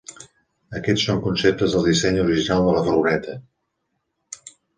[0.79, 3.37] Aquests són conceptes del disseny original de la furgoneta.